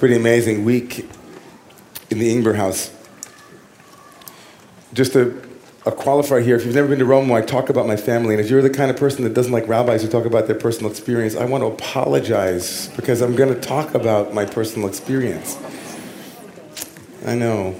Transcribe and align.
pretty 0.00 0.16
amazing 0.16 0.64
week 0.64 1.06
in 2.08 2.18
the 2.18 2.34
Ingber 2.34 2.54
house. 2.54 2.90
Just 4.94 5.14
a, 5.14 5.28
a 5.84 5.92
qualifier 5.92 6.42
here 6.42 6.56
if 6.56 6.64
you've 6.64 6.74
never 6.74 6.88
been 6.88 7.00
to 7.00 7.04
Rome, 7.04 7.30
I 7.30 7.42
talk 7.42 7.68
about 7.68 7.86
my 7.86 7.98
family, 7.98 8.32
and 8.32 8.42
if 8.42 8.48
you're 8.48 8.62
the 8.62 8.70
kind 8.70 8.90
of 8.90 8.96
person 8.96 9.24
that 9.24 9.34
doesn't 9.34 9.52
like 9.52 9.68
rabbis 9.68 10.00
who 10.02 10.08
talk 10.08 10.24
about 10.24 10.46
their 10.46 10.56
personal 10.56 10.90
experience, 10.90 11.36
I 11.36 11.44
want 11.44 11.60
to 11.60 11.66
apologize 11.66 12.88
because 12.96 13.20
I'm 13.20 13.36
going 13.36 13.54
to 13.54 13.60
talk 13.60 13.94
about 13.94 14.32
my 14.32 14.46
personal 14.46 14.88
experience. 14.88 15.58
I 17.26 17.34
know. 17.34 17.78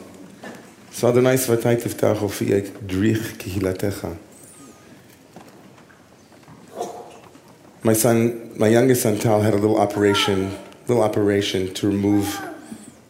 My 7.83 7.95
son, 7.95 8.53
my 8.59 8.69
youngest 8.69 9.05
son 9.05 9.19
Tal, 9.19 9.41
had 9.41 9.55
a 9.55 9.57
little 9.57 9.81
operation, 9.81 10.55
little 10.91 11.05
operation 11.05 11.73
to 11.73 11.87
remove 11.87 12.41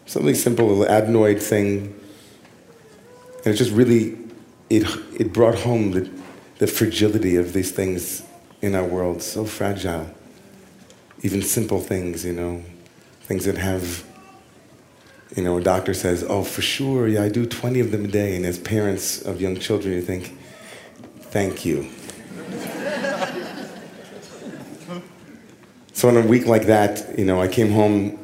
something 0.04 0.34
simple, 0.34 0.70
a 0.70 0.72
little 0.72 0.94
adenoid 0.94 1.40
thing, 1.40 1.98
and 3.44 3.54
it 3.54 3.56
just 3.56 3.72
really, 3.72 4.18
it 4.68 4.84
it 5.18 5.32
brought 5.32 5.54
home 5.54 5.92
the, 5.92 6.10
the 6.58 6.66
fragility 6.66 7.36
of 7.36 7.54
these 7.54 7.72
things 7.72 8.22
in 8.60 8.74
our 8.74 8.84
world. 8.84 9.22
So 9.22 9.44
fragile. 9.46 10.14
Even 11.22 11.42
simple 11.42 11.80
things, 11.80 12.24
you 12.24 12.32
know, 12.32 12.62
things 13.22 13.44
that 13.46 13.56
have, 13.58 14.04
you 15.36 15.42
know, 15.42 15.56
a 15.56 15.62
doctor 15.62 15.94
says, 15.94 16.22
"Oh, 16.22 16.44
for 16.44 16.62
sure, 16.62 17.08
yeah, 17.08 17.22
I 17.22 17.30
do 17.30 17.46
20 17.46 17.80
of 17.80 17.90
them 17.92 18.04
a 18.04 18.08
day," 18.08 18.36
and 18.36 18.44
as 18.44 18.58
parents 18.58 19.22
of 19.22 19.40
young 19.40 19.58
children, 19.58 19.94
you 19.94 20.02
think, 20.02 20.36
"Thank 21.20 21.64
you." 21.64 21.88
So 26.00 26.08
on 26.08 26.16
a 26.16 26.22
week 26.22 26.46
like 26.46 26.64
that, 26.64 27.18
you 27.18 27.26
know, 27.26 27.42
I 27.42 27.46
came 27.46 27.72
home, 27.72 28.18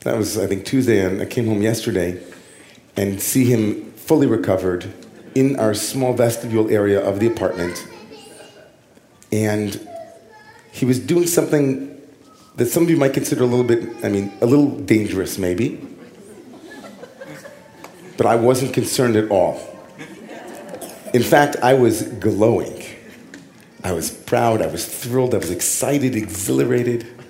that 0.00 0.18
was, 0.18 0.36
I 0.36 0.46
think, 0.46 0.66
Tuesday, 0.66 1.02
and 1.02 1.22
I 1.22 1.24
came 1.24 1.46
home 1.46 1.62
yesterday 1.62 2.22
and 2.94 3.22
see 3.22 3.46
him 3.46 3.90
fully 3.92 4.26
recovered 4.26 4.92
in 5.34 5.58
our 5.58 5.72
small 5.72 6.12
vestibule 6.12 6.68
area 6.68 7.00
of 7.02 7.20
the 7.20 7.26
apartment. 7.26 7.88
And 9.32 9.80
he 10.72 10.84
was 10.84 10.98
doing 10.98 11.26
something 11.26 11.98
that 12.56 12.66
some 12.66 12.82
of 12.82 12.90
you 12.90 12.98
might 12.98 13.14
consider 13.14 13.44
a 13.44 13.46
little 13.46 13.64
bit, 13.64 14.04
I 14.04 14.10
mean, 14.10 14.30
a 14.42 14.46
little 14.46 14.68
dangerous 14.80 15.38
maybe. 15.38 15.80
But 18.18 18.26
I 18.26 18.36
wasn't 18.36 18.74
concerned 18.74 19.16
at 19.16 19.30
all. 19.30 19.58
In 21.14 21.22
fact, 21.22 21.56
I 21.62 21.72
was 21.72 22.02
glowing. 22.02 22.84
I 23.82 23.92
was 23.92 24.10
proud, 24.10 24.60
I 24.60 24.66
was 24.66 24.84
thrilled, 24.84 25.34
I 25.34 25.38
was 25.38 25.50
excited, 25.50 26.14
exhilarated 26.14 27.20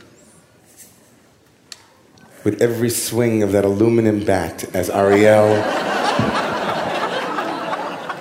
with 2.44 2.60
every 2.60 2.90
swing 2.90 3.42
of 3.42 3.52
that 3.52 3.64
aluminum 3.64 4.24
bat 4.24 4.64
as 4.74 4.90
Ariel 4.90 5.54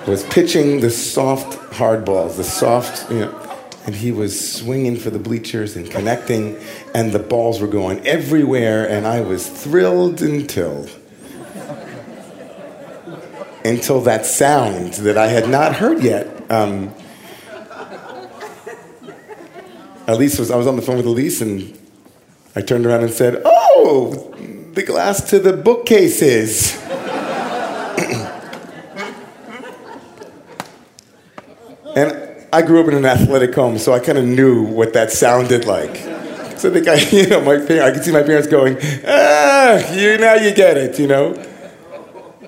was 0.06 0.24
pitching 0.24 0.80
the 0.80 0.90
soft 0.90 1.54
hard 1.74 2.04
balls, 2.04 2.36
the 2.36 2.44
soft, 2.44 3.10
you 3.10 3.20
know, 3.20 3.38
and 3.86 3.94
he 3.94 4.12
was 4.12 4.52
swinging 4.52 4.96
for 4.96 5.10
the 5.10 5.18
bleachers 5.18 5.76
and 5.76 5.90
connecting, 5.90 6.56
and 6.94 7.12
the 7.12 7.18
balls 7.18 7.60
were 7.60 7.66
going 7.66 8.06
everywhere, 8.06 8.88
and 8.88 9.06
I 9.06 9.20
was 9.20 9.48
thrilled 9.48 10.22
until. 10.22 10.88
Until 13.64 14.00
that 14.02 14.26
sound 14.26 14.94
that 14.94 15.16
I 15.16 15.28
had 15.28 15.48
not 15.48 15.76
heard 15.76 16.02
yet. 16.02 16.50
Um, 16.50 16.92
Elise 20.08 20.38
was, 20.38 20.50
I 20.50 20.56
was 20.56 20.66
on 20.66 20.74
the 20.74 20.82
phone 20.82 20.96
with 20.96 21.06
Elise, 21.06 21.40
and 21.40 21.78
I 22.56 22.60
turned 22.60 22.86
around 22.86 23.04
and 23.04 23.12
said, 23.12 23.40
Oh, 23.44 23.51
the 24.72 24.82
glass 24.82 25.30
to 25.30 25.38
the 25.38 25.52
bookcases. 25.52 26.80
and 31.96 32.46
I 32.52 32.62
grew 32.62 32.80
up 32.80 32.88
in 32.88 32.94
an 32.94 33.04
athletic 33.04 33.54
home, 33.54 33.78
so 33.78 33.92
I 33.92 33.98
kind 33.98 34.18
of 34.18 34.24
knew 34.24 34.62
what 34.62 34.92
that 34.94 35.10
sounded 35.10 35.64
like. 35.64 35.96
So 36.58 36.72
think 36.72 36.88
I, 36.88 36.94
you 37.10 37.28
know, 37.28 37.40
my 37.40 37.54
I 37.54 37.90
could 37.90 38.04
see 38.04 38.12
my 38.12 38.22
parents 38.22 38.46
going, 38.46 38.76
ah, 39.06 39.92
you 39.92 40.18
now 40.18 40.34
you 40.34 40.54
get 40.54 40.76
it, 40.76 40.98
you 40.98 41.06
know. 41.06 41.34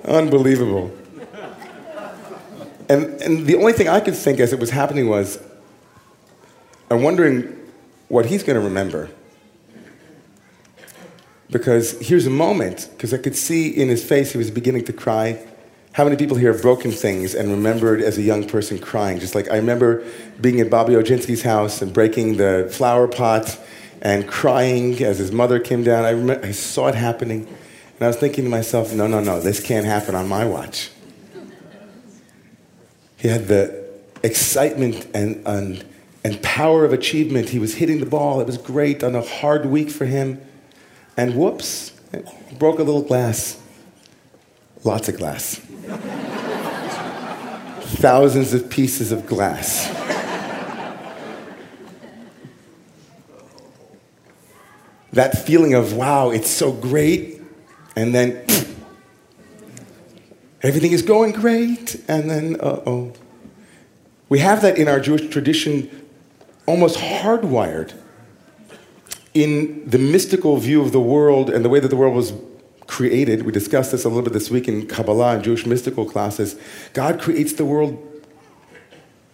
Unbelievable. 0.05 0.91
And, 2.87 3.19
and 3.21 3.47
the 3.47 3.55
only 3.55 3.73
thing 3.73 3.87
I 3.87 3.99
could 3.99 4.15
think 4.15 4.39
as 4.39 4.53
it 4.53 4.59
was 4.59 4.69
happening 4.69 5.09
was, 5.09 5.41
I'm 6.89 7.01
wondering 7.01 7.57
what 8.07 8.27
he's 8.27 8.43
going 8.43 8.59
to 8.59 8.65
remember. 8.65 9.09
Because 11.49 11.99
here's 11.99 12.25
a 12.25 12.31
moment, 12.31 12.89
because 12.91 13.13
I 13.13 13.17
could 13.17 13.35
see 13.35 13.69
in 13.69 13.87
his 13.87 14.03
face 14.03 14.31
he 14.31 14.37
was 14.37 14.49
beginning 14.49 14.85
to 14.85 14.93
cry. 14.93 15.39
How 15.91 16.03
many 16.03 16.17
people 16.17 16.37
here 16.37 16.51
have 16.51 16.61
broken 16.61 16.91
things 16.91 17.35
and 17.35 17.49
remembered 17.49 18.01
as 18.01 18.17
a 18.17 18.21
young 18.21 18.47
person 18.47 18.79
crying? 18.79 19.19
Just 19.19 19.35
like 19.35 19.49
I 19.49 19.57
remember 19.57 20.03
being 20.41 20.59
at 20.59 20.69
Bobby 20.69 20.93
Ojinsky's 20.93 21.43
house 21.43 21.81
and 21.81 21.93
breaking 21.93 22.37
the 22.37 22.67
flower 22.71 23.07
pot 23.07 23.57
and 24.01 24.27
crying 24.27 25.01
as 25.03 25.19
his 25.19 25.31
mother 25.31 25.59
came 25.59 25.83
down. 25.83 26.03
I, 26.03 26.09
remember, 26.09 26.45
I 26.45 26.51
saw 26.51 26.87
it 26.87 26.95
happening. 26.95 27.47
And 27.47 28.01
I 28.01 28.07
was 28.07 28.17
thinking 28.17 28.43
to 28.43 28.49
myself, 28.49 28.93
no, 28.93 29.07
no, 29.07 29.21
no, 29.21 29.39
this 29.39 29.61
can't 29.61 29.85
happen 29.85 30.15
on 30.15 30.27
my 30.27 30.45
watch. 30.45 30.91
He 33.17 33.29
had 33.29 33.47
the 33.47 33.85
excitement 34.21 35.07
and, 35.13 35.41
and, 35.47 35.85
and 36.23 36.41
power 36.43 36.83
of 36.83 36.91
achievement. 36.91 37.49
He 37.49 37.59
was 37.59 37.75
hitting 37.75 37.99
the 37.99 38.05
ball. 38.05 38.41
It 38.41 38.47
was 38.47 38.57
great 38.57 39.03
on 39.03 39.15
a 39.15 39.21
hard 39.21 39.65
week 39.67 39.89
for 39.89 40.05
him. 40.05 40.41
And 41.17 41.35
whoops, 41.35 41.93
broke 42.59 42.79
a 42.79 42.83
little 42.83 43.03
glass. 43.03 43.61
Lots 44.83 45.09
of 45.09 45.17
glass. 45.17 45.55
Thousands 47.97 48.53
of 48.53 48.69
pieces 48.69 49.11
of 49.11 49.25
glass. 49.25 49.87
that 55.13 55.45
feeling 55.45 55.73
of, 55.73 55.93
wow, 55.93 56.29
it's 56.29 56.49
so 56.49 56.73
great, 56.73 57.41
and 57.95 58.13
then 58.13 58.45
everything 60.61 60.91
is 60.91 61.01
going 61.01 61.31
great, 61.31 61.95
and 62.09 62.29
then, 62.29 62.57
uh 62.59 62.81
oh. 62.85 63.13
We 64.27 64.39
have 64.39 64.61
that 64.61 64.77
in 64.77 64.89
our 64.89 64.99
Jewish 64.99 65.29
tradition 65.29 65.89
almost 66.65 66.97
hardwired 66.97 67.93
in 69.35 69.87
the 69.87 69.99
mystical 69.99 70.57
view 70.57 70.81
of 70.81 70.93
the 70.93 70.99
world 70.99 71.51
and 71.51 71.63
the 71.63 71.69
way 71.69 71.79
that 71.79 71.89
the 71.89 71.95
world 71.95 72.15
was 72.15 72.33
created. 72.87 73.45
We 73.45 73.51
discussed 73.51 73.91
this 73.91 74.05
a 74.05 74.07
little 74.07 74.23
bit 74.23 74.33
this 74.33 74.49
week 74.49 74.67
in 74.67 74.87
Kabbalah 74.87 75.35
and 75.35 75.43
Jewish 75.43 75.65
mystical 75.65 76.05
classes. 76.05 76.55
God 76.93 77.19
creates 77.19 77.53
the 77.53 77.65
world 77.65 78.01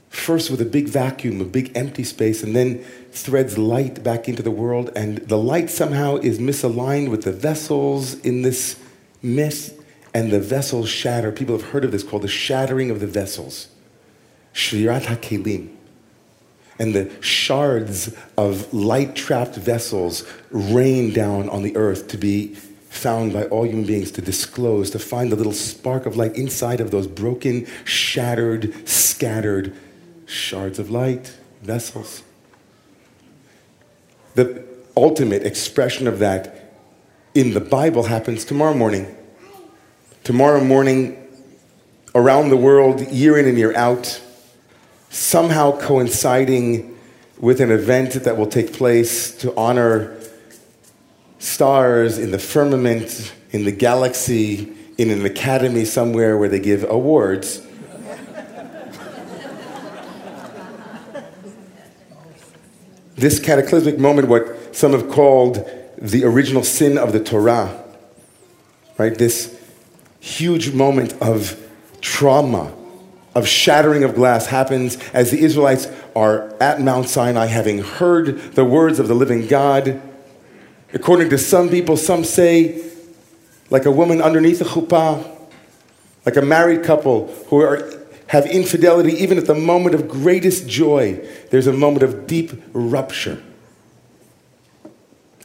first 0.10 0.50
with 0.50 0.60
a 0.60 0.66
big 0.66 0.90
vacuum, 0.90 1.40
a 1.40 1.46
big 1.46 1.72
empty 1.76 2.04
space, 2.04 2.44
and 2.44 2.56
then 2.56 2.84
threads 3.12 3.58
light 3.58 4.04
back 4.04 4.28
into 4.28 4.42
the 4.42 4.52
world. 4.52 4.90
And 4.96 5.20
the 5.20 5.38
light 5.38 5.70
somehow 5.70 6.18
is 6.18 6.40
misaligned 6.40 7.12
with 7.12 7.24
the 7.24 7.32
vessels 7.32 8.16
in 8.22 8.42
this 8.42 8.80
mist, 9.22 9.76
and 10.14 10.32
the 10.32 10.42
vessels 10.42 10.90
shatter. 10.90 11.32
People 11.32 11.58
have 11.58 11.70
heard 11.70 11.86
of 11.86 11.92
this 11.92 12.04
called 12.04 12.24
the 12.24 12.28
shattering 12.28 12.90
of 12.90 13.00
the 13.00 13.08
vessels. 13.08 13.68
Shevirat 14.54 15.04
HaKelim. 15.04 15.70
And 16.82 16.96
the 16.96 17.12
shards 17.22 18.12
of 18.38 18.74
light 18.74 19.16
trapped 19.16 19.56
vessels 19.56 20.26
rain 20.50 21.14
down 21.14 21.48
on 21.48 21.62
the 21.62 21.78
earth 21.78 22.08
to 22.08 22.18
be 22.18 22.56
found 22.90 23.34
by 23.34 23.44
all 23.46 23.68
human 23.68 23.86
beings 23.86 24.10
to 24.14 24.22
disclose, 24.22 24.90
to 24.90 24.98
find 24.98 25.32
the 25.32 25.36
little 25.36 25.54
spark 25.54 26.08
of 26.08 26.18
light 26.18 26.36
inside 26.36 26.82
of 26.82 26.90
those 26.90 27.06
broken, 27.06 27.68
shattered, 27.86 28.90
scattered 28.90 29.76
shards 30.26 30.80
of 30.80 30.90
light, 30.90 31.38
vessels. 31.62 32.24
The 34.34 34.66
ultimate 34.98 35.44
expression 35.44 36.08
of 36.08 36.18
that 36.18 36.74
in 37.36 37.54
the 37.54 37.62
Bible 37.62 38.06
happens 38.06 38.44
tomorrow 38.44 38.74
morning. 38.74 39.16
Tomorrow 40.24 40.64
morning, 40.64 41.28
around 42.16 42.50
the 42.50 42.58
world, 42.58 43.08
year 43.12 43.38
in 43.38 43.46
and 43.46 43.56
year 43.56 43.76
out, 43.76 44.20
somehow 45.12 45.78
coinciding 45.78 46.98
with 47.38 47.60
an 47.60 47.70
event 47.70 48.14
that 48.14 48.38
will 48.38 48.48
take 48.48 48.72
place 48.72 49.36
to 49.36 49.54
honor 49.58 50.18
stars 51.38 52.18
in 52.18 52.32
the 52.32 52.40
firmament, 52.40 53.34
in 53.52 53.66
the 53.66 53.72
galaxy, 53.72 54.72
in 54.98 55.10
an 55.10 55.26
academy 55.26 55.84
somewhere 55.84 56.38
where 56.38 56.48
they 56.48 56.60
give 56.60 56.90
awards. 56.90 57.62
this 63.16 63.40
cataclysmic 63.40 64.00
moment, 64.00 64.30
what 64.30 64.76
some 64.76 64.94
have 64.94 65.10
called 65.10 65.70
the 65.98 66.24
original 66.24 66.64
sin 66.64 66.98
of 66.98 67.12
the 67.12 67.20
Torah, 67.20 67.84
right? 68.98 69.16
This 69.16 69.60
huge 70.22 70.74
moment 70.74 71.14
of 71.22 71.60
trauma, 72.00 72.74
of 73.34 73.48
shattering 73.48 74.04
of 74.04 74.16
glass 74.16 74.48
happens 74.48 74.98
as 75.14 75.32
the 75.32 75.40
Israelites 75.40 75.88
are 76.16 76.54
at 76.62 76.82
Mount 76.82 77.08
Sinai 77.08 77.46
having 77.46 77.80
heard 77.80 78.38
the 78.54 78.66
words 78.66 79.00
of 79.00 79.08
the 79.08 79.14
living 79.14 79.48
God. 79.48 80.02
According 80.94 81.30
to 81.30 81.38
some 81.38 81.70
people, 81.70 81.96
some 81.96 82.26
say 82.26 82.84
like 83.70 83.86
a 83.86 83.92
woman 83.92 84.22
underneath 84.22 84.60
a 84.60 84.66
chuppah, 84.66 85.26
like 86.26 86.36
a 86.36 86.42
married 86.42 86.84
couple 86.84 87.34
who 87.48 87.62
are, 87.62 87.90
have 88.28 88.46
infidelity 88.46 89.14
even 89.14 89.38
at 89.38 89.46
the 89.46 89.56
moment 89.56 89.96
of 89.96 90.10
greatest 90.10 90.68
joy. 90.68 91.26
There's 91.52 91.68
a 91.68 91.74
moment 91.74 92.04
of 92.04 92.28
deep 92.28 92.52
rupture. 92.74 93.42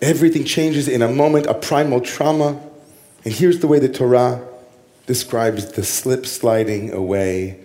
Everything 0.03 0.45
changes 0.45 0.89
in 0.89 1.03
a 1.03 1.09
moment, 1.09 1.47
a 1.47 1.55
primal 1.55 2.01
trauma. 2.01 2.61
And 3.25 3.33
here's 3.33 3.61
the 3.61 3.69
way 3.69 3.79
the 3.79 3.89
Torah 3.89 4.47
describes 5.07 5.73
the 5.73 5.85
slip 5.85 6.27
sliding 6.27 6.93
away 6.93 7.61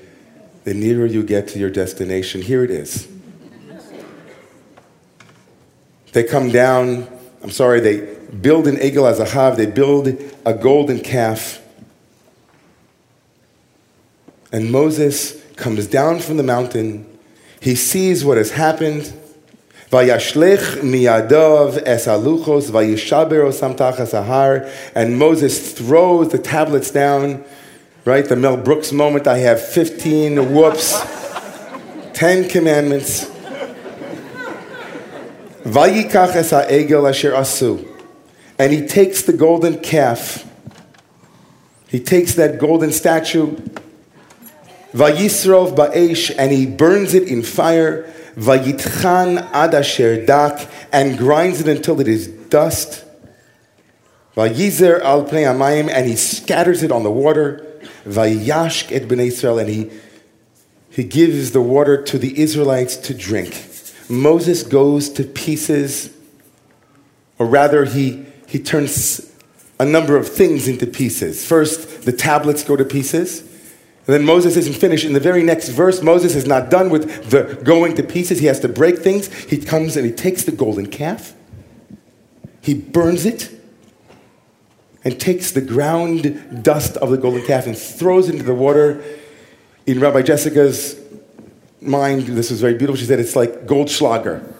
the 0.64 0.74
nearer 0.74 1.06
you 1.06 1.24
get 1.24 1.48
to 1.50 1.60
your 1.60 1.70
destination. 1.70 2.42
Here 2.42 2.64
it 2.64 2.72
is. 2.72 3.08
They 6.14 6.24
come 6.24 6.50
down, 6.50 7.08
I'm 7.42 7.52
sorry, 7.52 7.80
they 7.80 8.02
build 8.42 8.68
an 8.68 8.76
Egel 8.78 9.10
HaZahav, 9.12 9.56
they 9.56 9.66
build 9.66 10.10
a 10.46 10.54
golden 10.54 11.00
calf. 11.00 11.62
And 14.52 14.72
Moses 14.72 15.42
comes 15.56 15.88
down 15.88 16.20
from 16.20 16.38
the 16.38 16.44
mountain. 16.44 17.08
He 17.62 17.76
sees 17.76 18.26
what 18.26 18.38
has 18.38 18.52
happened. 18.52 19.14
Vayashlech 19.90 20.82
miyadov 20.82 21.82
es 21.86 22.08
vayishaber 22.08 23.46
osam 23.48 23.78
tachas 23.78 24.14
ahar. 24.14 24.70
And 24.94 25.18
Moses 25.18 25.74
throws 25.74 26.30
the 26.30 26.40
tablets 26.40 26.92
down. 26.92 27.46
Right, 28.04 28.28
the 28.28 28.36
Mel 28.36 28.58
Brooks 28.58 28.92
moment. 28.92 29.28
I 29.28 29.38
have 29.38 29.64
15 29.64 30.56
whoops, 30.56 31.00
10 32.14 32.50
commandments. 32.50 33.30
Vayikach 35.64 36.36
es 36.36 36.50
ha'egel 36.50 37.06
asher 37.06 37.32
asu. 37.34 37.88
And 38.58 38.74
he 38.74 38.88
takes 38.88 39.22
the 39.22 39.34
golden 39.34 39.80
calf. 39.80 40.48
He 41.90 42.00
takes 42.00 42.34
that 42.36 42.58
golden 42.58 42.92
statue. 42.92 43.56
Vayisrov 44.94 45.76
ba'esh. 45.76 46.34
And 46.40 46.52
he 46.52 46.66
burns 46.66 47.14
it 47.14 47.28
in 47.28 47.44
fire. 47.44 48.12
Vayitchan 48.36 49.48
ad 49.54 50.26
dak. 50.26 50.68
And 50.92 51.20
grinds 51.20 51.62
it 51.62 51.68
until 51.68 52.00
it 52.00 52.08
is 52.08 52.28
dust. 52.28 53.06
Vayizer 54.36 55.02
al. 55.02 55.28
And 55.28 56.08
he 56.08 56.16
scatters 56.16 56.82
it 56.82 56.92
on 56.92 57.04
the 57.04 57.12
water. 57.12 57.68
Vayashk 58.06 58.92
et 58.92 59.04
bnei 59.04 59.28
Israel. 59.28 59.60
And 59.60 59.70
he, 59.70 59.92
he 60.90 61.04
gives 61.04 61.52
the 61.52 61.62
water 61.62 62.02
to 62.04 62.18
the 62.18 62.40
Israelites 62.40 62.96
to 62.98 63.14
drink. 63.14 63.68
Moses 64.10 64.64
goes 64.64 65.10
to 65.10 65.24
pieces, 65.24 66.14
or 67.40 67.46
rather, 67.46 67.86
he, 67.86 68.26
he 68.48 68.60
turns 68.60 69.34
a 69.80 69.86
number 69.86 70.18
of 70.18 70.28
things 70.28 70.68
into 70.68 70.86
pieces. 70.86 71.46
First, 71.46 72.04
the 72.04 72.12
tablets 72.12 72.64
go 72.64 72.76
to 72.76 72.86
pieces. 72.86 73.42
And 74.08 74.16
then 74.16 74.26
Moses 74.26 74.58
isn't 74.58 74.76
finished. 74.76 75.06
In 75.06 75.14
the 75.14 75.20
very 75.20 75.44
next 75.44 75.70
verse, 75.70 76.02
Moses 76.02 76.36
is 76.36 76.46
not 76.46 76.70
done 76.70 76.90
with 76.90 77.30
the 77.30 77.62
going 77.64 77.96
to 77.96 78.04
pieces. 78.04 78.40
He 78.40 78.48
has 78.48 78.60
to 78.62 78.68
break 78.68 78.98
things. 78.98 79.32
He 79.46 79.58
comes 79.58 79.96
and 79.96 80.06
he 80.06 80.12
takes 80.12 80.44
the 80.44 80.52
golden 80.52 80.88
calf, 80.88 81.34
he 82.62 82.74
burns 82.74 83.26
it, 83.26 83.61
and 85.04 85.20
takes 85.20 85.52
the 85.52 85.62
ground 85.62 86.64
dust 86.64 86.98
of 86.98 87.10
the 87.10 87.18
golden 87.18 87.46
calf 87.46 87.66
and 87.66 87.78
throws 87.78 88.30
it 88.30 88.34
into 88.34 88.46
the 88.46 88.54
water. 88.54 89.04
In 89.86 90.00
Rabbi 90.00 90.22
Jessica's 90.22 91.00
mind, 91.82 92.24
this 92.24 92.52
was 92.52 92.62
very 92.62 92.76
beautiful. 92.76 92.96
She 92.96 93.06
said 93.06 93.20
it's 93.20 93.36
like 93.36 93.66
Goldschlager. 93.66 94.54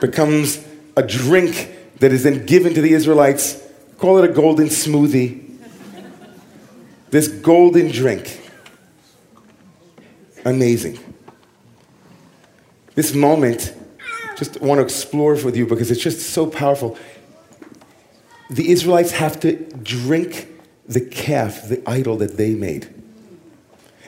Becomes 0.00 0.64
a 0.96 1.02
drink 1.02 1.70
that 1.98 2.12
is 2.12 2.22
then 2.22 2.46
given 2.46 2.74
to 2.74 2.80
the 2.80 2.92
Israelites. 2.92 3.60
Call 3.98 4.18
it 4.18 4.28
a 4.28 4.32
golden 4.32 4.66
smoothie. 4.66 5.40
This 7.10 7.28
golden 7.28 7.90
drink. 7.90 8.40
Amazing. 10.44 10.98
This 12.94 13.14
moment, 13.14 13.74
just 14.36 14.60
want 14.60 14.78
to 14.78 14.82
explore 14.82 15.34
with 15.34 15.56
you 15.56 15.66
because 15.66 15.90
it's 15.90 16.02
just 16.02 16.20
so 16.30 16.46
powerful. 16.46 16.98
The 18.52 18.70
Israelites 18.70 19.12
have 19.12 19.40
to 19.40 19.56
drink 19.82 20.46
the 20.86 21.00
calf, 21.00 21.68
the 21.68 21.82
idol 21.88 22.18
that 22.18 22.36
they 22.36 22.54
made. 22.54 22.92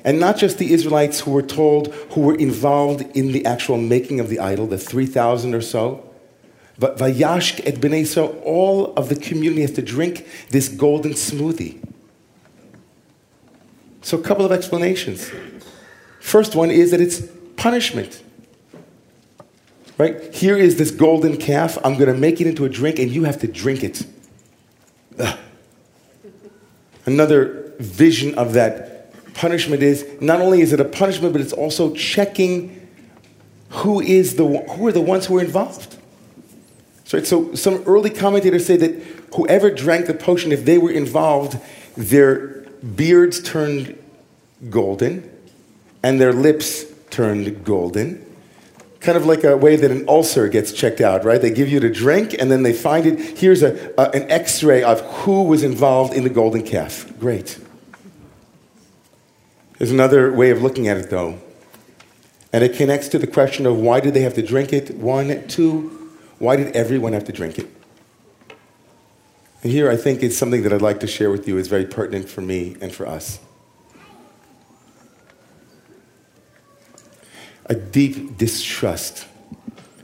And 0.04 0.20
not 0.20 0.36
just 0.36 0.58
the 0.58 0.70
Israelites 0.70 1.20
who 1.20 1.30
were 1.30 1.42
told, 1.42 1.94
who 2.10 2.20
were 2.20 2.34
involved 2.34 3.16
in 3.16 3.32
the 3.32 3.46
actual 3.46 3.78
making 3.78 4.20
of 4.20 4.28
the 4.28 4.38
idol, 4.38 4.66
the 4.66 4.76
3,000 4.76 5.54
or 5.54 5.62
so, 5.62 6.10
but 6.78 6.98
Vayashk 6.98 7.62
et 7.64 7.76
Bnei 7.76 8.00
Israel, 8.00 8.38
all 8.44 8.92
of 8.96 9.08
the 9.08 9.16
community 9.16 9.62
has 9.62 9.70
to 9.72 9.82
drink 9.82 10.26
this 10.50 10.68
golden 10.68 11.12
smoothie. 11.12 11.82
So, 14.02 14.18
a 14.18 14.22
couple 14.22 14.44
of 14.44 14.52
explanations. 14.52 15.30
First 16.20 16.54
one 16.54 16.70
is 16.70 16.90
that 16.90 17.00
it's 17.00 17.22
punishment. 17.56 18.22
Right? 19.96 20.34
Here 20.34 20.58
is 20.58 20.76
this 20.76 20.90
golden 20.90 21.38
calf. 21.38 21.78
I'm 21.82 21.94
going 21.94 22.12
to 22.12 22.18
make 22.18 22.42
it 22.42 22.46
into 22.46 22.66
a 22.66 22.68
drink, 22.68 22.98
and 22.98 23.10
you 23.10 23.24
have 23.24 23.38
to 23.38 23.46
drink 23.46 23.82
it. 23.82 24.04
Another 27.06 27.72
vision 27.78 28.34
of 28.36 28.54
that 28.54 29.12
punishment 29.34 29.82
is 29.82 30.06
not 30.20 30.40
only 30.40 30.60
is 30.60 30.72
it 30.72 30.80
a 30.80 30.84
punishment, 30.84 31.32
but 31.32 31.40
it's 31.40 31.52
also 31.52 31.94
checking 31.94 32.88
who 33.68 34.00
is 34.00 34.36
the 34.36 34.46
who 34.46 34.86
are 34.86 34.92
the 34.92 35.00
ones 35.00 35.26
who 35.26 35.36
are 35.36 35.42
involved. 35.42 35.96
So, 37.04 37.22
so 37.22 37.54
some 37.54 37.82
early 37.86 38.10
commentators 38.10 38.64
say 38.64 38.76
that 38.76 39.02
whoever 39.34 39.70
drank 39.70 40.06
the 40.06 40.14
potion, 40.14 40.52
if 40.52 40.64
they 40.64 40.78
were 40.78 40.90
involved, 40.90 41.58
their 41.96 42.62
beards 42.96 43.42
turned 43.42 43.98
golden, 44.70 45.30
and 46.02 46.20
their 46.20 46.32
lips 46.32 46.86
turned 47.10 47.64
golden. 47.64 48.23
Kind 49.04 49.18
of 49.18 49.26
like 49.26 49.44
a 49.44 49.54
way 49.54 49.76
that 49.76 49.90
an 49.90 50.08
ulcer 50.08 50.48
gets 50.48 50.72
checked 50.72 51.02
out, 51.02 51.26
right? 51.26 51.38
They 51.38 51.50
give 51.50 51.68
you 51.68 51.78
to 51.78 51.90
drink, 51.90 52.34
and 52.38 52.50
then 52.50 52.62
they 52.62 52.72
find 52.72 53.04
it. 53.04 53.38
Here's 53.38 53.62
a, 53.62 53.92
a 53.98 54.10
an 54.12 54.30
X-ray 54.30 54.82
of 54.82 55.02
who 55.02 55.42
was 55.42 55.62
involved 55.62 56.14
in 56.14 56.24
the 56.24 56.30
golden 56.30 56.62
calf. 56.62 57.12
Great. 57.20 57.58
There's 59.76 59.90
another 59.90 60.32
way 60.32 60.50
of 60.50 60.62
looking 60.62 60.88
at 60.88 60.96
it, 60.96 61.10
though. 61.10 61.38
And 62.50 62.64
it 62.64 62.76
connects 62.76 63.08
to 63.08 63.18
the 63.18 63.26
question 63.26 63.66
of 63.66 63.76
why 63.76 64.00
did 64.00 64.14
they 64.14 64.22
have 64.22 64.34
to 64.34 64.42
drink 64.42 64.72
it? 64.72 64.96
One, 64.96 65.46
two, 65.48 66.12
why 66.38 66.56
did 66.56 66.74
everyone 66.74 67.12
have 67.12 67.24
to 67.24 67.32
drink 67.32 67.58
it? 67.58 67.68
And 69.62 69.70
here 69.70 69.90
I 69.90 69.96
think 69.96 70.22
it's 70.22 70.38
something 70.38 70.62
that 70.62 70.72
I'd 70.72 70.80
like 70.80 71.00
to 71.00 71.06
share 71.06 71.30
with 71.30 71.46
you 71.46 71.58
is 71.58 71.68
very 71.68 71.84
pertinent 71.84 72.30
for 72.30 72.40
me 72.40 72.76
and 72.80 72.90
for 72.90 73.06
us. 73.06 73.38
A 77.66 77.74
deep 77.74 78.36
distrust 78.36 79.26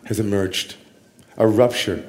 has 0.05 0.19
emerged, 0.19 0.77
a 1.37 1.47
rupture. 1.47 2.05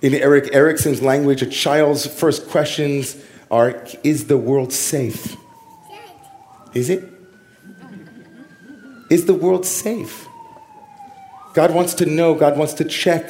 In 0.00 0.14
Erik 0.14 0.54
Erikson's 0.54 1.02
language, 1.02 1.42
a 1.42 1.46
child's 1.46 2.06
first 2.06 2.48
questions 2.48 3.16
are 3.50 3.82
Is 4.02 4.26
the 4.26 4.38
world 4.38 4.72
safe? 4.72 5.36
Is 6.72 6.88
it? 6.88 7.04
Is 9.10 9.26
the 9.26 9.34
world 9.34 9.66
safe? 9.66 10.26
God 11.52 11.74
wants 11.74 11.94
to 11.94 12.06
know, 12.06 12.34
God 12.34 12.56
wants 12.56 12.74
to 12.74 12.84
check. 12.84 13.28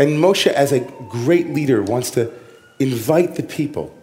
And 0.00 0.18
Moshe, 0.18 0.46
as 0.46 0.72
a 0.72 0.80
great 1.10 1.50
leader, 1.50 1.82
wants 1.82 2.10
to 2.12 2.32
invite 2.78 3.36
the 3.36 3.42
people 3.42 3.94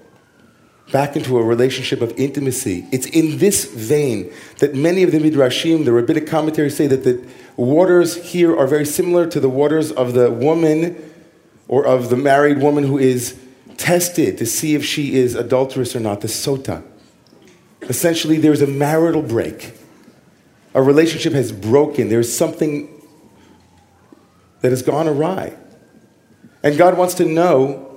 back 0.91 1.15
into 1.15 1.37
a 1.37 1.43
relationship 1.43 2.01
of 2.01 2.11
intimacy. 2.17 2.87
It's 2.91 3.05
in 3.07 3.37
this 3.37 3.65
vein 3.65 4.31
that 4.57 4.75
many 4.75 5.03
of 5.03 5.11
the 5.11 5.19
Midrashim, 5.19 5.85
the 5.85 5.93
rabbinic 5.93 6.27
commentaries, 6.27 6.75
say 6.75 6.87
that 6.87 7.03
the 7.03 7.23
waters 7.57 8.31
here 8.31 8.57
are 8.57 8.67
very 8.67 8.85
similar 8.85 9.27
to 9.27 9.39
the 9.39 9.49
waters 9.49 9.91
of 9.91 10.13
the 10.13 10.31
woman 10.31 11.11
or 11.67 11.85
of 11.85 12.09
the 12.09 12.17
married 12.17 12.59
woman 12.59 12.85
who 12.85 12.97
is 12.97 13.39
tested 13.77 14.37
to 14.37 14.45
see 14.45 14.75
if 14.75 14.83
she 14.83 15.15
is 15.15 15.35
adulterous 15.35 15.95
or 15.95 15.99
not, 15.99 16.21
the 16.21 16.27
sota. 16.27 16.83
Essentially, 17.83 18.37
there's 18.37 18.61
a 18.61 18.67
marital 18.67 19.21
break. 19.21 19.73
A 20.73 20.81
relationship 20.81 21.33
has 21.33 21.51
broken. 21.51 22.09
There's 22.09 22.35
something 22.35 22.89
that 24.61 24.71
has 24.71 24.81
gone 24.81 25.07
awry. 25.07 25.55
And 26.61 26.77
God 26.77 26.97
wants 26.97 27.13
to 27.15 27.25
know, 27.25 27.88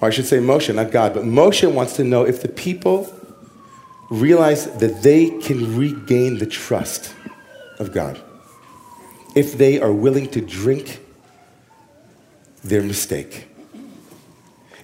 or 0.00 0.08
I 0.08 0.10
should 0.10 0.26
say 0.26 0.38
Moshe, 0.38 0.74
not 0.74 0.90
God, 0.90 1.14
but 1.14 1.24
Moshe 1.24 1.70
wants 1.70 1.96
to 1.96 2.04
know 2.04 2.24
if 2.24 2.42
the 2.42 2.48
people 2.48 3.12
realize 4.10 4.66
that 4.78 5.02
they 5.02 5.30
can 5.40 5.76
regain 5.76 6.38
the 6.38 6.46
trust 6.46 7.14
of 7.78 7.92
God. 7.92 8.20
If 9.34 9.56
they 9.56 9.80
are 9.80 9.92
willing 9.92 10.28
to 10.30 10.40
drink 10.40 11.00
their 12.64 12.82
mistake 12.82 13.50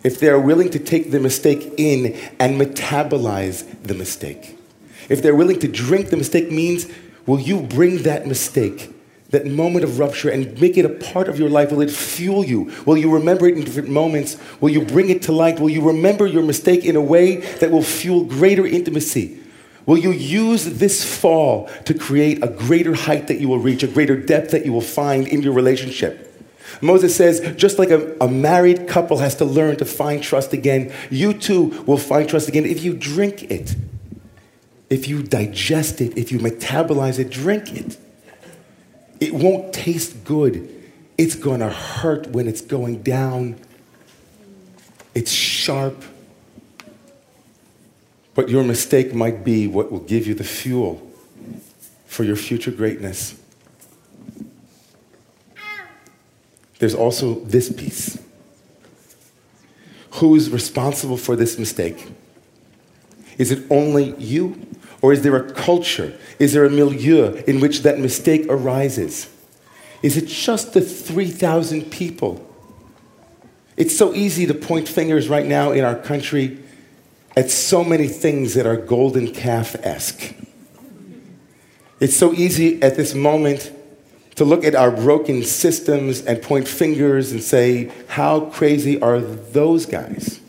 if 0.06 0.20
they 0.20 0.28
are 0.28 0.38
willing 0.40 0.70
to 0.70 0.78
take 0.78 1.11
the 1.11 1.18
mistake 1.18 1.75
in 1.76 2.14
and 2.38 2.61
metabolize 2.61 3.64
the 3.82 3.92
mistake. 3.94 4.56
If 5.08 5.20
they're 5.20 5.35
willing 5.35 5.58
to 5.58 5.68
drink 5.68 6.11
the 6.11 6.16
mistake 6.16 6.49
means, 6.49 6.87
will 7.26 7.40
you 7.40 7.61
bring 7.61 8.04
that 8.04 8.25
mistake, 8.25 8.94
that 9.36 9.46
moment 9.46 9.84
of 9.84 9.98
rupture 9.98 10.30
and 10.30 10.58
make 10.60 10.78
it 10.78 10.84
a 10.86 10.88
part 10.88 11.28
of 11.28 11.38
your 11.38 11.50
life? 11.50 11.70
Will 11.70 11.82
it 11.82 11.90
fuel 11.90 12.42
you? 12.42 12.72
Will 12.86 12.96
you 12.96 13.12
remember 13.12 13.46
it 13.46 13.56
in 13.56 13.64
different 13.64 13.90
moments? 13.90 14.38
Will 14.60 14.70
you 14.70 14.82
bring 14.82 15.10
it 15.10 15.22
to 15.22 15.32
light? 15.32 15.60
Will 15.60 15.68
you 15.68 15.82
remember 15.82 16.26
your 16.26 16.42
mistake 16.42 16.84
in 16.84 16.96
a 16.96 17.00
way 17.02 17.36
that 17.60 17.70
will 17.70 17.82
fuel 17.82 18.24
greater 18.24 18.66
intimacy? 18.66 19.38
Will 19.84 19.98
you 19.98 20.10
use 20.10 20.64
this 20.64 21.04
fall 21.04 21.68
to 21.84 21.94
create 21.94 22.42
a 22.42 22.48
greater 22.48 22.94
height 22.94 23.28
that 23.28 23.38
you 23.38 23.48
will 23.48 23.60
reach, 23.60 23.82
a 23.82 23.86
greater 23.86 24.16
depth 24.16 24.50
that 24.52 24.64
you 24.64 24.72
will 24.72 24.80
find 24.80 25.28
in 25.28 25.42
your 25.42 25.52
relationship? 25.52 26.22
Moses 26.80 27.14
says, 27.14 27.40
just 27.56 27.78
like 27.78 27.90
a, 27.90 28.16
a, 28.20 28.28
married 28.28 28.88
couple 28.88 29.18
has 29.18 29.34
to 29.36 29.44
learn 29.44 29.76
to 29.76 29.84
find 29.84 30.22
trust 30.22 30.52
again, 30.52 30.92
you 31.10 31.32
too 31.32 31.84
will 31.86 31.98
find 31.98 32.28
trust 32.28 32.48
again 32.48 32.64
if 32.64 32.82
you 32.82 32.94
drink 32.94 33.44
it. 33.44 33.76
If 34.90 35.08
you 35.08 35.22
digest 35.22 36.00
it, 36.00 36.16
if 36.18 36.32
you 36.32 36.38
metabolize 36.38 37.18
it, 37.18 37.30
drink 37.30 37.74
it. 37.74 37.96
It 39.20 39.35
won't 39.35 39.73
taste 39.73 40.25
good. 40.25 40.73
It's 41.16 41.35
going 41.35 41.61
to 41.61 41.70
hurt 41.70 42.28
when 42.28 42.46
it's 42.49 42.61
going 42.61 43.02
down. 43.02 43.56
It's 45.14 45.32
sharp. 45.32 46.02
But 48.35 48.50
your 48.50 48.64
mistake 48.64 49.14
might 49.14 49.44
be 49.44 49.66
what 49.66 49.90
will 49.90 50.00
give 50.00 50.26
you 50.26 50.35
the 50.35 50.44
fuel 50.44 51.11
for 52.06 52.23
your 52.23 52.37
future 52.37 52.70
greatness. 52.70 53.40
There's 56.78 56.94
also 56.94 57.40
this 57.40 57.73
piece. 57.73 58.18
Who's 60.12 60.50
responsible 60.50 61.16
for 61.16 61.37
this 61.37 61.58
mistake? 61.58 62.06
Is 63.38 63.50
it 63.50 63.64
only 63.70 64.14
you? 64.16 64.66
Or 65.06 65.12
is 65.12 65.22
there 65.22 65.36
a 65.36 65.52
culture? 65.52 66.12
Is 66.40 66.52
there 66.52 66.64
a 66.64 66.68
milieu 66.68 67.40
in 67.46 67.60
which 67.60 67.82
that 67.84 68.00
mistake 68.00 68.44
arises? 68.48 69.30
Is 70.02 70.16
it 70.16 70.26
just 70.26 70.72
the 70.72 70.80
3,000 70.80 71.92
people? 71.92 72.44
It's 73.76 73.96
so 73.96 74.12
easy 74.14 74.46
to 74.46 74.54
point 74.54 74.88
fingers 74.88 75.28
right 75.28 75.46
now 75.46 75.70
in 75.70 75.84
our 75.84 75.94
country 75.94 76.58
at 77.36 77.52
so 77.52 77.84
many 77.84 78.08
things 78.08 78.54
that 78.54 78.66
are 78.66 78.76
golden 78.76 79.32
calf 79.32 79.76
esque. 79.84 80.34
It's 82.00 82.16
so 82.16 82.32
easy 82.32 82.82
at 82.82 82.96
this 82.96 83.14
moment 83.14 83.72
to 84.34 84.44
look 84.44 84.64
at 84.64 84.75
our 84.75 84.90
broken 84.90 85.44
systems 85.44 86.22
and 86.22 86.42
point 86.42 86.66
fingers 86.66 87.30
and 87.30 87.40
say, 87.40 87.92
how 88.08 88.40
crazy 88.46 89.00
are 89.00 89.20
those 89.20 89.86
guys? 89.86 90.40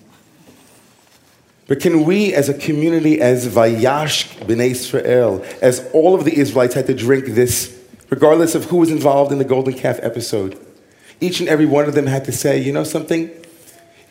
But 1.67 1.81
can 1.81 2.05
we, 2.05 2.33
as 2.33 2.47
a 2.47 2.53
community, 2.53 3.19
as 3.19 3.45
Vayash 3.47 4.37
B'nai 4.45 4.71
Israel, 4.71 5.45
as 5.61 5.87
all 5.91 6.15
of 6.15 6.23
the 6.23 6.37
Israelites 6.37 6.73
had 6.73 6.87
to 6.87 6.93
drink 6.93 7.25
this, 7.25 7.77
regardless 8.09 8.55
of 8.55 8.65
who 8.65 8.77
was 8.77 8.89
involved 8.89 9.33
in 9.33 9.37
the 9.37 9.45
golden 9.45 9.73
calf 9.73 9.99
episode, 10.01 10.57
each 11.19 11.41
and 11.41 11.49
every 11.49 11.65
one 11.65 11.85
of 11.85 11.93
them 11.93 12.07
had 12.07 12.23
to 12.25 12.31
say, 12.31 12.57
you 12.57 12.71
know 12.71 12.85
something? 12.85 13.29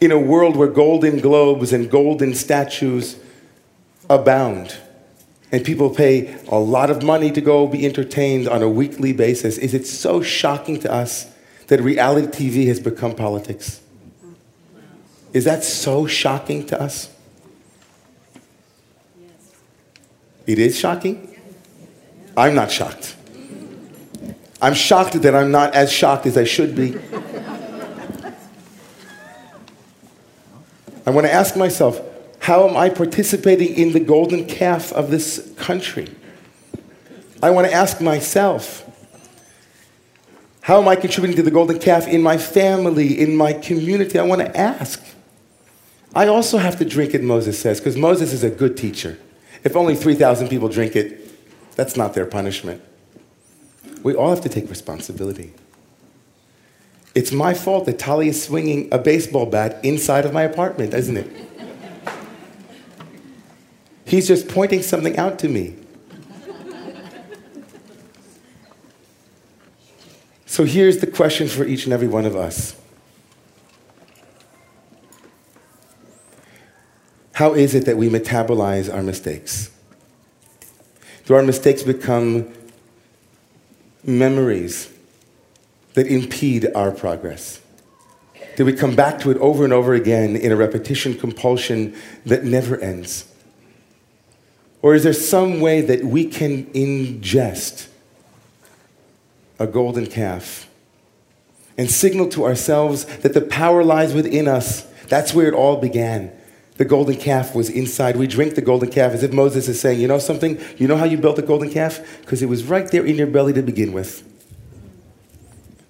In 0.00 0.12
a 0.12 0.18
world 0.18 0.56
where 0.56 0.68
golden 0.68 1.20
globes 1.20 1.72
and 1.72 1.90
golden 1.90 2.34
statues 2.34 3.18
abound, 4.10 4.76
and 5.50 5.64
people 5.64 5.88
pay 5.88 6.36
a 6.48 6.58
lot 6.58 6.90
of 6.90 7.02
money 7.02 7.30
to 7.30 7.40
go 7.40 7.66
be 7.66 7.86
entertained 7.86 8.48
on 8.48 8.60
a 8.62 8.68
weekly 8.68 9.14
basis, 9.14 9.56
is 9.56 9.72
it 9.72 9.86
so 9.86 10.20
shocking 10.20 10.78
to 10.80 10.92
us 10.92 11.32
that 11.68 11.80
reality 11.80 12.26
TV 12.26 12.66
has 12.66 12.80
become 12.80 13.14
politics? 13.14 13.80
Is 15.32 15.44
that 15.44 15.64
so 15.64 16.06
shocking 16.06 16.66
to 16.66 16.78
us? 16.80 17.15
It 20.46 20.58
is 20.58 20.78
shocking. 20.78 21.36
I'm 22.36 22.54
not 22.54 22.70
shocked. 22.70 23.16
I'm 24.60 24.74
shocked 24.74 25.20
that 25.22 25.34
I'm 25.34 25.50
not 25.50 25.74
as 25.74 25.92
shocked 25.92 26.26
as 26.26 26.36
I 26.36 26.44
should 26.44 26.74
be. 26.74 26.96
I 31.04 31.10
want 31.10 31.26
to 31.26 31.32
ask 31.32 31.56
myself, 31.56 32.00
how 32.40 32.68
am 32.68 32.76
I 32.76 32.90
participating 32.90 33.74
in 33.74 33.92
the 33.92 34.00
golden 34.00 34.46
calf 34.46 34.92
of 34.92 35.10
this 35.10 35.52
country? 35.56 36.08
I 37.42 37.50
want 37.50 37.66
to 37.66 37.72
ask 37.72 38.00
myself, 38.00 38.82
how 40.62 40.80
am 40.80 40.88
I 40.88 40.96
contributing 40.96 41.36
to 41.36 41.42
the 41.42 41.50
golden 41.50 41.78
calf 41.78 42.08
in 42.08 42.22
my 42.22 42.38
family, 42.38 43.20
in 43.20 43.36
my 43.36 43.52
community? 43.52 44.18
I 44.18 44.22
want 44.22 44.40
to 44.40 44.56
ask. 44.56 45.04
I 46.14 46.26
also 46.28 46.58
have 46.58 46.76
to 46.78 46.84
drink 46.84 47.14
it, 47.14 47.22
Moses 47.22 47.58
says, 47.58 47.78
because 47.78 47.96
Moses 47.96 48.32
is 48.32 48.42
a 48.42 48.50
good 48.50 48.76
teacher. 48.76 49.18
If 49.64 49.76
only 49.76 49.94
3,000 49.94 50.48
people 50.48 50.68
drink 50.68 50.96
it, 50.96 51.74
that's 51.76 51.96
not 51.96 52.14
their 52.14 52.26
punishment. 52.26 52.82
We 54.02 54.14
all 54.14 54.30
have 54.30 54.40
to 54.42 54.48
take 54.48 54.68
responsibility. 54.70 55.52
It's 57.14 57.32
my 57.32 57.54
fault 57.54 57.86
that 57.86 57.98
Tali 57.98 58.28
is 58.28 58.42
swinging 58.42 58.92
a 58.92 58.98
baseball 58.98 59.46
bat 59.46 59.82
inside 59.82 60.24
of 60.24 60.32
my 60.32 60.42
apartment, 60.42 60.94
isn't 60.94 61.16
it? 61.16 61.30
He's 64.04 64.28
just 64.28 64.48
pointing 64.48 64.82
something 64.82 65.16
out 65.16 65.38
to 65.40 65.48
me. 65.48 65.76
So 70.44 70.64
here's 70.64 70.98
the 70.98 71.06
question 71.06 71.48
for 71.48 71.66
each 71.66 71.84
and 71.84 71.92
every 71.92 72.08
one 72.08 72.24
of 72.24 72.36
us 72.36 72.76
How 77.36 77.52
is 77.52 77.74
it 77.74 77.84
that 77.84 77.98
we 77.98 78.08
metabolize 78.08 78.90
our 78.90 79.02
mistakes? 79.02 79.70
Do 81.26 81.34
our 81.34 81.42
mistakes 81.42 81.82
become 81.82 82.50
memories 84.02 84.90
that 85.92 86.06
impede 86.06 86.66
our 86.74 86.90
progress? 86.90 87.60
Do 88.56 88.64
we 88.64 88.72
come 88.72 88.96
back 88.96 89.18
to 89.18 89.30
it 89.30 89.36
over 89.36 89.64
and 89.64 89.72
over 89.74 89.92
again 89.92 90.34
in 90.34 90.50
a 90.50 90.56
repetition 90.56 91.12
compulsion 91.12 91.94
that 92.24 92.44
never 92.44 92.80
ends? 92.80 93.30
Or 94.80 94.94
is 94.94 95.02
there 95.02 95.12
some 95.12 95.60
way 95.60 95.82
that 95.82 96.04
we 96.04 96.24
can 96.24 96.64
ingest 96.72 97.88
a 99.58 99.66
golden 99.66 100.06
calf 100.06 100.70
and 101.76 101.90
signal 101.90 102.30
to 102.30 102.46
ourselves 102.46 103.04
that 103.18 103.34
the 103.34 103.42
power 103.42 103.84
lies 103.84 104.14
within 104.14 104.48
us? 104.48 104.84
That's 105.08 105.34
where 105.34 105.48
it 105.48 105.52
all 105.52 105.76
began. 105.76 106.32
The 106.76 106.84
golden 106.84 107.16
calf 107.16 107.54
was 107.54 107.70
inside. 107.70 108.16
We 108.16 108.26
drink 108.26 108.54
the 108.54 108.60
golden 108.60 108.90
calf 108.90 109.12
as 109.12 109.22
if 109.22 109.32
Moses 109.32 109.68
is 109.68 109.80
saying, 109.80 110.00
You 110.00 110.08
know 110.08 110.18
something? 110.18 110.60
You 110.76 110.86
know 110.86 110.96
how 110.96 111.04
you 111.04 111.16
built 111.16 111.36
the 111.36 111.42
golden 111.42 111.70
calf? 111.70 112.00
Because 112.20 112.42
it 112.42 112.48
was 112.48 112.64
right 112.64 112.90
there 112.90 113.04
in 113.04 113.16
your 113.16 113.26
belly 113.26 113.52
to 113.54 113.62
begin 113.62 113.92
with. 113.92 114.22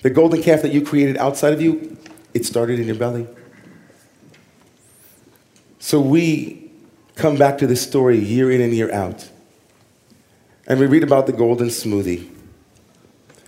The 0.03 0.11
golden 0.11 0.43
calf 0.43 0.63
that 0.63 0.73
you 0.73 0.83
created 0.83 1.17
outside 1.17 1.53
of 1.53 1.61
you, 1.61 1.97
it 2.35 2.45
started 2.45 2.79
in 2.79 2.87
your 2.87 2.95
belly. 2.95 3.27
So 5.81 6.01
we 6.01 6.71
come 7.17 7.37
back 7.37 7.59
to 7.59 7.67
this 7.67 7.83
story 7.83 8.19
year 8.19 8.51
in 8.51 8.61
and 8.61 8.73
year 8.73 8.93
out. 8.93 9.29
And 10.69 10.79
we 10.79 10.87
read 10.87 11.03
about 11.03 11.27
the 11.27 11.33
golden 11.33 11.69
smoothie. 11.69 12.31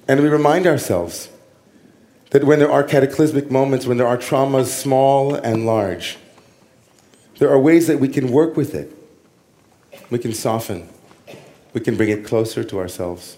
And 0.09 0.21
we 0.21 0.28
remind 0.28 0.66
ourselves 0.66 1.28
that 2.30 2.45
when 2.45 2.59
there 2.59 2.71
are 2.71 2.83
cataclysmic 2.83 3.50
moments, 3.50 3.87
when 3.87 3.97
there 3.99 4.07
are 4.07 4.16
traumas 4.16 4.66
small 4.66 5.35
and 5.35 5.66
large, 5.66 6.16
there 7.38 7.50
are 7.50 7.59
ways 7.59 7.87
that 7.87 8.00
we 8.00 8.09
can 8.09 8.30
work 8.30 8.57
with 8.57 8.75
it. 8.75 8.92
We 10.11 10.18
can 10.18 10.33
soften. 10.33 10.88
We 11.73 11.80
can 11.80 11.97
bring 11.97 12.11
it 12.11 12.25
closer 12.25 12.64
to 12.64 12.78
ourselves. 12.78 13.37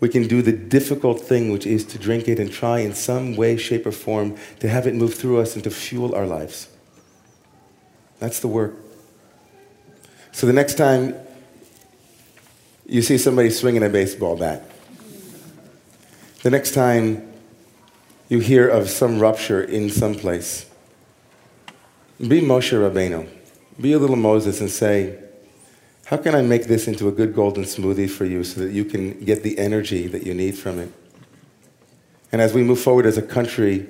We 0.00 0.08
can 0.08 0.26
do 0.26 0.42
the 0.42 0.52
difficult 0.52 1.20
thing, 1.20 1.52
which 1.52 1.66
is 1.66 1.84
to 1.86 1.98
drink 1.98 2.26
it 2.26 2.40
and 2.40 2.50
try 2.50 2.80
in 2.80 2.94
some 2.94 3.36
way, 3.36 3.56
shape, 3.56 3.86
or 3.86 3.92
form 3.92 4.36
to 4.60 4.68
have 4.68 4.86
it 4.86 4.94
move 4.94 5.14
through 5.14 5.38
us 5.38 5.54
and 5.54 5.62
to 5.64 5.70
fuel 5.70 6.14
our 6.14 6.26
lives. 6.26 6.68
That's 8.18 8.40
the 8.40 8.48
work. 8.48 8.74
So 10.32 10.46
the 10.46 10.52
next 10.52 10.74
time 10.76 11.14
you 12.86 13.02
see 13.02 13.18
somebody 13.18 13.50
swinging 13.50 13.82
a 13.82 13.88
baseball 13.88 14.36
bat, 14.36 14.68
the 16.42 16.50
next 16.50 16.72
time 16.72 17.32
you 18.28 18.40
hear 18.40 18.66
of 18.66 18.88
some 18.88 19.20
rupture 19.20 19.62
in 19.62 19.90
some 19.90 20.14
place, 20.14 20.66
be 22.20 22.40
Moshe 22.40 22.72
Rabbeinu. 22.72 23.28
Be 23.80 23.92
a 23.92 23.98
little 23.98 24.16
Moses 24.16 24.60
and 24.60 24.70
say, 24.70 25.18
how 26.06 26.16
can 26.16 26.34
I 26.34 26.42
make 26.42 26.66
this 26.66 26.88
into 26.88 27.08
a 27.08 27.12
good 27.12 27.34
golden 27.34 27.64
smoothie 27.64 28.10
for 28.10 28.24
you 28.24 28.44
so 28.44 28.60
that 28.60 28.72
you 28.72 28.84
can 28.84 29.24
get 29.24 29.42
the 29.42 29.58
energy 29.58 30.06
that 30.08 30.24
you 30.24 30.34
need 30.34 30.58
from 30.58 30.78
it? 30.78 30.92
And 32.30 32.40
as 32.40 32.52
we 32.52 32.62
move 32.62 32.80
forward 32.80 33.06
as 33.06 33.16
a 33.16 33.22
country, 33.22 33.86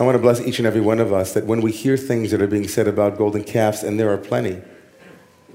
I 0.00 0.04
want 0.04 0.16
to 0.16 0.22
bless 0.22 0.40
each 0.40 0.58
and 0.58 0.66
every 0.66 0.80
one 0.80 1.00
of 1.00 1.12
us 1.12 1.34
that 1.34 1.44
when 1.44 1.60
we 1.60 1.72
hear 1.72 1.96
things 1.96 2.30
that 2.30 2.40
are 2.42 2.46
being 2.46 2.68
said 2.68 2.88
about 2.88 3.18
golden 3.18 3.44
calves, 3.44 3.82
and 3.82 3.98
there 4.00 4.10
are 4.10 4.18
plenty, 4.18 4.60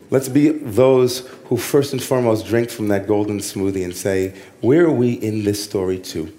let's 0.09 0.29
be 0.29 0.49
those 0.49 1.27
who 1.45 1.57
first 1.57 1.91
and 1.91 2.01
foremost 2.01 2.45
drink 2.45 2.69
from 2.69 2.87
that 2.89 3.07
golden 3.07 3.39
smoothie 3.39 3.83
and 3.83 3.95
say, 3.95 4.35
where 4.61 4.85
are 4.85 4.91
we 4.91 5.13
in 5.13 5.43
this 5.43 5.63
story 5.63 5.99
too? 5.99 6.33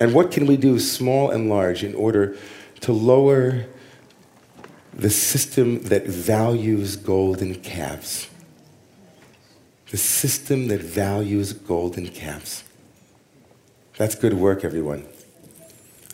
And 0.00 0.14
what 0.14 0.30
can 0.30 0.46
we 0.46 0.56
do, 0.56 0.78
small 0.78 1.30
and 1.30 1.48
large, 1.48 1.84
in 1.84 1.94
order 1.94 2.36
to 2.80 2.92
lower 2.92 3.66
the 4.96 5.10
system 5.10 5.82
that 5.84 6.06
values 6.06 6.96
golden 6.96 7.54
calves. 7.56 8.28
The 9.90 9.96
system 9.96 10.68
that 10.68 10.80
values 10.80 11.52
golden 11.52 12.08
calves. 12.08 12.64
That's 13.96 14.14
good 14.14 14.34
work, 14.34 14.64
everyone. 14.64 15.06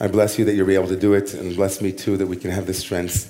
I 0.01 0.09
bless 0.09 0.39
you 0.39 0.45
that 0.47 0.55
you're 0.55 0.71
able 0.71 0.89
to 0.89 0.97
do 0.97 1.13
it, 1.15 1.35
and 1.35 1.55
bless 1.55 1.81
me 1.81 1.93
too 1.93 2.17
that 2.17 2.27
we 2.27 2.37
can 2.37 2.51
have 2.51 2.67
the 2.67 2.75
strength 2.75 3.30